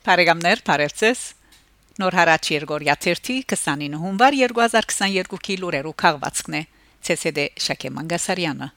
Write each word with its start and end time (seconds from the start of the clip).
Բարեկամներ, 0.00 0.60
բարևձեզ։ 0.64 1.22
Նոր 2.00 2.14
հարաճ 2.16 2.46
Երգորիա 2.54 2.94
29 3.04 3.98
հունվար 4.00 4.38
2022-ի 4.40 5.56
լուրերու 5.60 5.92
քաղվածքն 6.00 6.56
է։ 6.56 6.62
ՑՍԴ 7.04 7.44
Շակե 7.60 7.92
Մանգասարյանը։ 8.00 8.68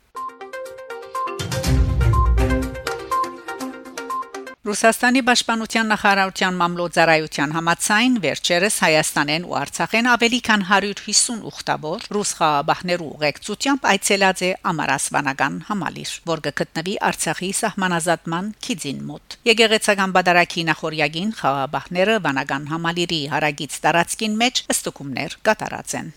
Ռուսաստանի 4.74 5.22
Պաշտպանության 5.28 5.92
նախարարության 5.92 6.56
մամլոյցարայության 6.58 7.52
համաձայն 7.54 8.16
վերջերս 8.24 8.78
Հայաստանեն 8.82 9.46
ու 9.46 9.54
Արցախեն 9.60 10.10
ավելի 10.14 10.40
քան 10.48 10.66
150 10.70 11.46
ուխտավոր 11.52 12.08
ռուս 12.18 12.32
խաղաբահներու 12.40 13.12
ուղեկցությամբ 13.20 13.86
այցելած 13.94 14.44
է 14.50 14.52
Ամարասվանական 14.74 15.62
համալիր, 15.70 16.18
որը 16.34 16.56
գտնվի 16.64 16.98
Արցախի 17.14 17.54
սահմանազատման 17.62 18.52
քիզին 18.66 19.08
մոտ։ 19.14 19.40
Եգեգեցական 19.54 20.18
բادرակի 20.18 20.68
նախորյագին 20.74 21.36
խաղաբահները 21.44 22.22
վանական 22.26 22.70
համալիրի 22.74 23.22
հարագից 23.38 23.82
տարածքին 23.86 24.40
մեջ 24.42 24.68
ըստուկումներ 24.74 25.42
կատարած 25.46 26.00
են։ 26.02 26.16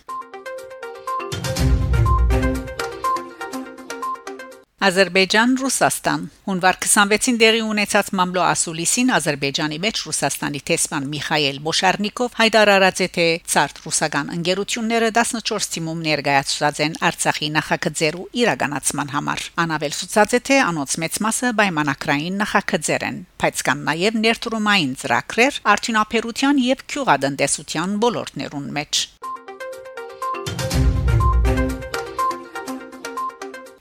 Ադրբեջան 4.87 5.55
Ռուսաստան 5.59 6.25
հունվար 6.47 6.77
26-ին 6.85 7.39
դեղի 7.41 7.63
ունեցած 7.67 8.11
մամլո 8.19 8.43
ասուլիսին 8.47 9.09
Ադրբեջանի 9.17 9.79
մեջ 9.83 10.03
Ռուսաստանի 10.07 10.61
տեսփան 10.71 11.09
Միխայել 11.15 11.59
Մոշարնիկով 11.65 12.37
հայտարարած 12.41 13.03
է 13.07 13.09
թե 13.17 13.25
ցարտ 13.55 13.81
ռուսական 13.87 14.31
ընկերությունները 14.37 15.09
14 15.17 15.69
թիմում 15.75 16.05
ներկայացած 16.06 16.83
են 16.87 16.95
Արցախի 17.11 17.48
նախագծերու 17.56 18.28
իրականացման 18.47 19.12
համար 19.17 19.45
անավել 19.67 19.98
ցուցած 19.98 20.39
է 20.39 20.43
թե 20.47 20.61
անոնց 20.69 20.97
մեծ 21.03 21.21
մասը 21.27 21.53
պայմանակրային 21.62 22.41
նախագծեր 22.45 23.09
են 23.11 23.21
բայց 23.43 23.67
կան 23.67 23.84
նաև 23.91 24.23
ներդրումային 24.23 24.95
ծրագրեր 25.03 25.61
արդյունաբերության 25.75 26.65
եւ 26.71 26.87
քյուղատնտեսության 26.95 28.00
ոլորտներուն 28.06 28.73
մեջ 28.78 29.05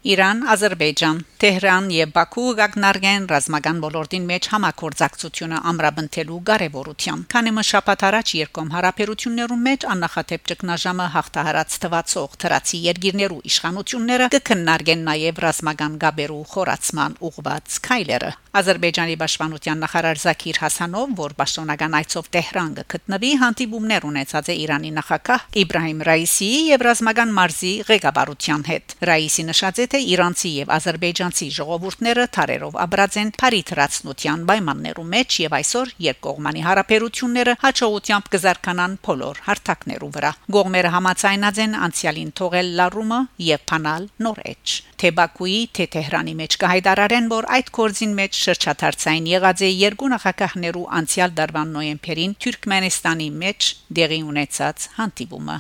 Իրան, 0.06 0.44
Ադրբեջան, 0.54 1.22
Թեհրան 1.42 1.88
եւ 1.90 2.12
Բաքու 2.14 2.52
գագնարգեն 2.60 3.24
ռազմական 3.32 3.80
ոլորտին 3.82 4.28
մեջ 4.30 4.50
համակորձակցությունը 4.52 5.62
ամրապնդելու 5.72 6.38
կարևորության։ 6.50 7.24
Քանի 7.34 7.54
մը 7.58 7.64
շաբաթ 7.70 8.06
առաջ 8.10 8.34
երկում 8.38 8.70
հարաբերություններում 8.76 9.66
մեջ 9.66 9.88
աննախադեպ 9.96 10.46
ճգնաժամը 10.52 11.08
հաղթահարած 11.16 11.78
թվացող 11.86 12.38
թրացի 12.46 12.80
երկիրներու 12.86 13.42
իշխանությունները 13.50 14.30
կքննարկեն 14.38 15.06
նաև 15.10 15.44
ռազմական 15.46 16.00
գաբերու 16.06 16.42
խորացման 16.54 17.18
ուղված 17.26 17.80
քայլերը։ 17.90 18.32
Ադրբեջանի 18.56 19.16
պաշտպանության 19.20 19.82
նախարար 19.84 20.20
Զաքիր 20.22 20.58
Հասանով, 20.64 21.10
որ 21.20 21.34
պաշտոնական 21.42 21.96
այցով 22.00 22.30
Տեհրան 22.36 22.70
գտնվի, 22.96 23.32
հանդիպումներ 23.42 24.06
ունեցած 24.08 24.52
է 24.54 24.56
Իրանի 24.64 24.92
նախագահ 24.96 25.44
Իբրահիմ 25.66 26.06
Ռայիսիի 26.08 26.62
եւ 26.72 26.86
ռազմական 26.88 27.36
մարզի 27.36 27.74
ղեկավարության 27.90 28.64
հետ։ 28.70 28.96
Ռայիսի 29.12 29.46
նշած 29.52 29.84
է, 29.84 29.88
թե 29.96 30.02
իրանցի 30.12 30.50
եւ 30.52 30.72
ադրբեջանցի 30.76 31.46
ժողովուրդները 31.56 32.24
թարերով 32.36 32.74
աբրած 32.84 33.18
են 33.22 33.30
Փարիթրացնության 33.40 34.42
պայմաններու 34.50 35.06
մեջ 35.12 35.36
եւ 35.40 35.54
այսօր 35.56 35.92
երկկողմանի 36.06 36.64
հարաբերությունները 36.66 37.54
հաջողությամբ 37.62 38.28
կզարկանան 38.34 38.98
բոլոր 39.08 39.40
հարթակներու 39.46 40.10
վրա։ 40.16 40.32
Գողմերը 40.56 40.92
համաձայնած 40.96 41.62
են 41.66 41.78
անցյալին 41.88 42.34
թողել 42.40 42.72
լարումը 42.80 43.20
եւ 43.46 43.64
փանալ 43.72 44.10
նոր 44.26 44.42
էջ։ 44.52 44.76
Թե 45.00 45.12
Բաքուի, 45.20 45.60
թե 45.80 45.88
Թեհրանի 45.96 46.36
մեջ 46.42 46.58
կհայտարարեն, 46.66 47.30
որ 47.36 47.48
այդ 47.56 47.72
կորձին 47.80 48.18
մեջ 48.20 48.42
շրջաթարցային 48.42 49.30
եղած 49.32 49.64
է 49.64 49.72
երկու 49.86 50.12
նախագահներու 50.16 50.90
անցյալ 51.00 51.38
դարվան 51.40 51.72
նոյեմբերին 51.80 52.36
Թուրքմենստանի 52.44 53.30
մեջ 53.46 53.72
դեղի 54.02 54.22
ունեցած 54.34 54.90
հանդիպումը 55.00 55.58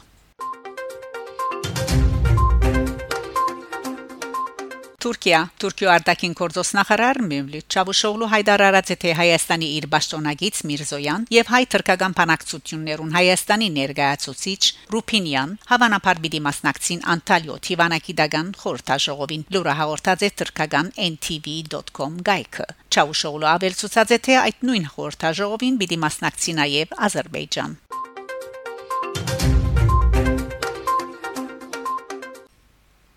Թուրքիա 5.06 5.40
Թուրքիո 5.62 5.90
արտաքին 5.94 6.32
գործոս 6.40 6.70
նախարար 6.74 7.18
Մևլութ 7.30 7.76
Չավուշօղլու 7.76 8.30
հայտարարած 8.32 8.88
է 8.90 8.96
թե 9.04 9.12
Հայաստանի 9.20 9.68
իր 9.76 9.86
պաշտոնագից 9.92 10.62
Միրզոյան 10.70 11.28
եւ 11.36 11.52
հայ 11.54 11.60
թրկական 11.76 12.16
բանակցություններուն 12.18 13.14
Հայաստանի 13.14 13.68
ներկայացուցիչ 13.76 14.64
Ռուփինյան 14.96 15.54
հավանաբար 15.70 16.22
պիտի 16.26 16.42
մասնակցին 16.48 17.06
Անտալիո 17.14 17.60
Թիվանակի 17.70 18.18
դագան 18.26 18.50
խորհրդաժողովին 18.66 19.46
լուրը 19.54 19.78
հաղորդած 19.86 20.26
է 20.26 20.32
թրկական 20.42 20.92
ntv.com 21.06 22.20
գայքը 22.26 22.68
Չավուշօղլու 22.96 23.52
ավելցուցած 23.54 24.16
է 24.16 24.20
թե 24.26 24.42
այդ 24.42 24.68
նույն 24.72 24.90
խորհրդաժողովին 24.96 25.80
պիտի 25.86 26.02
մասնակցի 26.02 26.60
նաեւ 26.66 26.98
Ադրբեջան 27.06 27.82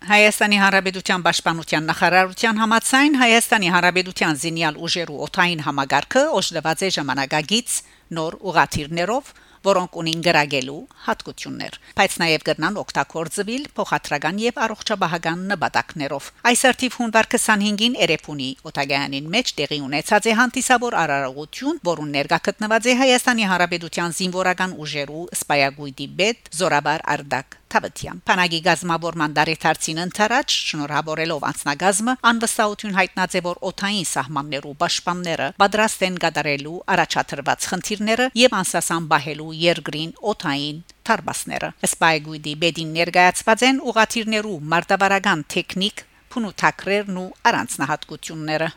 Հայաստանի 0.09 0.57
Հանրապետության 0.57 1.23
Պաշտպանության 1.25 1.83
նախարարության 1.85 2.59
համաձայն 2.59 3.17
Հայաստանի 3.19 3.67
Հանրապետության 3.73 4.39
զինյալ 4.43 4.79
ուժերու 4.87 5.17
օթային 5.25 5.61
համագարքը 5.65 6.23
օժտված 6.39 6.81
է 6.81 6.89
ժամանակագից 6.95 7.75
նոր 8.17 8.37
ուղաթիռներով 8.49 9.29
որոնք 9.69 9.99
ունին 10.01 10.23
գրագելու 10.25 10.79
հատկություններ, 11.05 11.77
բայց 11.99 12.17
նաև 12.23 12.47
կրնան 12.49 12.79
օգտագործվել 12.81 13.69
փոխադրական 13.77 14.41
եւ 14.49 14.59
առողջապահական 14.65 15.45
նպատակներով։ 15.53 16.31
Այս 16.49 16.65
արդիվ 16.71 16.97
հունվար 17.03 17.29
25-ին 17.35 18.01
Էրեփունի 18.07 18.49
օտագայանին 18.71 19.31
մեջ 19.37 19.53
տեղի 19.61 19.79
ունեցած 19.91 20.31
է 20.31 20.35
հանդիսավոր 20.41 20.99
արարողություն, 21.05 21.81
որուն 21.91 22.13
ներկա 22.17 22.43
գտնված 22.49 22.89
է 22.89 22.99
Հայաստանի 23.05 23.49
Հանրապետության 23.53 24.19
զինվորական 24.23 24.77
ուժերու 24.79 25.25
սպայագույդի 25.43 26.13
բեդ 26.23 26.53
Զորաբար 26.63 27.09
Արդակ 27.19 27.58
Թավթյան 27.69 28.19
Փանագի 28.25 28.59
գազམ་ավորման 28.65 29.33
դարեթարցին 29.37 29.99
ընթരാճ 30.01 30.53
շնորհավորելով 30.69 31.43
անցնագազմը 31.49 32.13
անվստահություն 32.29 32.95
հայտնած 32.97 33.35
է 33.37 33.41
որ 33.45 33.59
օթային 33.69 34.07
սահմաններու 34.09 34.73
պաշտպանները 34.81 35.49
պատրաստ 35.61 36.05
են 36.07 36.17
կատարելու 36.23 36.79
առաջադրված 36.95 37.67
խնդիրները 37.69 38.25
եւ 38.41 38.55
անսասան 38.59 39.09
բահելու 39.13 39.53
երկրին 39.61 40.13
օթային 40.33 40.79
թարբասները 41.09 41.69
սպայգույդի 41.89 42.53
բեդին 42.63 42.93
ներկայացված 42.97 43.65
են 43.69 43.81
ուղաթիրներու 43.93 44.57
մարտավարական 44.73 45.43
տեխնիկ 45.53 46.03
փունութակրերն 46.33 47.19
ու 47.21 47.27
առանձնահատկությունները 47.49 48.69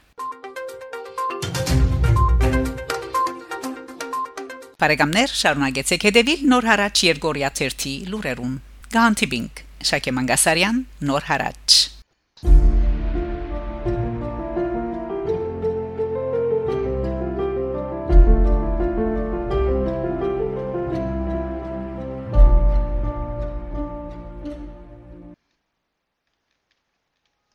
Բարեկամներ 4.82 5.32
շարունակեցեք 5.38 6.04
հետևել 6.08 6.40
Նոր 6.52 6.68
հարաճ 6.72 7.02
Երգորիա 7.06 7.50
1-ի 7.54 7.92
լուրերուն 8.10 8.54
Գանտիբինգ 8.92 9.60
Շակե 9.88 10.12
Մանգասարյան 10.12 10.80
Նոր 11.08 11.24
հարաճ 11.30 11.61